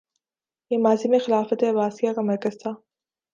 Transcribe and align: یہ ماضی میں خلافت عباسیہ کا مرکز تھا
یہ 0.71 0.77
ماضی 0.77 1.09
میں 1.09 1.19
خلافت 1.19 1.63
عباسیہ 1.63 2.13
کا 2.13 2.21
مرکز 2.21 2.59
تھا 2.61 2.71